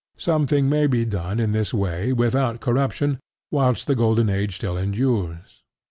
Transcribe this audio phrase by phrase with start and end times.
[0.17, 3.19] Something may be done in this way without corruption
[3.51, 5.61] whilst the golden age still endures.